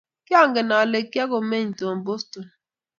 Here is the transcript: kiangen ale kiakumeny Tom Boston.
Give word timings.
kiangen 0.27 0.69
ale 0.79 0.99
kiakumeny 1.11 1.69
Tom 1.79 1.97
Boston. 2.05 2.45